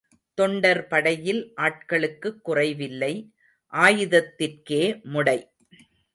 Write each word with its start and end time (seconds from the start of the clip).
தொண்டர் 0.37 0.87
படையில் 0.87 1.53
ஆட்களுக்குக் 1.57 2.39
குறைவில்லை 2.41 3.11
ஆயுதத்திற்கே 3.73 4.83
முடை! 5.11 5.39